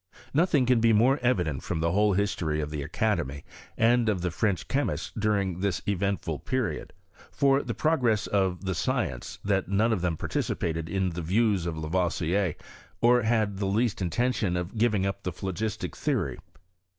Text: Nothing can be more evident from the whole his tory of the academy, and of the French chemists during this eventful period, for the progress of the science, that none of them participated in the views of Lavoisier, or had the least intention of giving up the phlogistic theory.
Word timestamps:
Nothing 0.33 0.65
can 0.65 0.79
be 0.79 0.93
more 0.93 1.19
evident 1.21 1.61
from 1.61 1.79
the 1.79 1.91
whole 1.91 2.13
his 2.13 2.35
tory 2.35 2.59
of 2.59 2.71
the 2.71 2.81
academy, 2.81 3.45
and 3.77 4.09
of 4.09 4.21
the 4.21 4.31
French 4.31 4.67
chemists 4.67 5.11
during 5.15 5.59
this 5.59 5.79
eventful 5.87 6.39
period, 6.39 6.91
for 7.29 7.61
the 7.61 7.75
progress 7.75 8.25
of 8.25 8.65
the 8.65 8.73
science, 8.73 9.37
that 9.45 9.67
none 9.69 9.93
of 9.93 10.01
them 10.01 10.17
participated 10.17 10.89
in 10.89 11.11
the 11.11 11.21
views 11.21 11.67
of 11.67 11.77
Lavoisier, 11.77 12.55
or 12.99 13.21
had 13.21 13.57
the 13.59 13.67
least 13.67 14.01
intention 14.01 14.57
of 14.57 14.75
giving 14.75 15.05
up 15.05 15.21
the 15.21 15.31
phlogistic 15.31 15.95
theory. 15.95 16.39